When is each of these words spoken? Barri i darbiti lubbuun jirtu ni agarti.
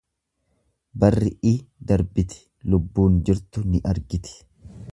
Barri 1.03 1.27
i 1.49 1.51
darbiti 1.91 2.39
lubbuun 2.73 3.21
jirtu 3.29 3.65
ni 3.75 3.83
agarti. 3.93 4.35